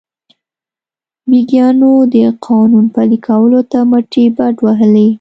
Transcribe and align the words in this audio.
ویګیانو 1.31 1.91
د 2.13 2.15
قانون 2.45 2.85
پلي 2.93 3.17
کولو 3.27 3.61
ته 3.71 3.79
مټې 3.89 4.25
بډ 4.37 4.55
وهلې. 4.65 5.07